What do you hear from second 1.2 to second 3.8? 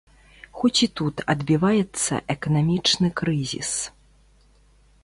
адбіваецца эканамічны крызіс.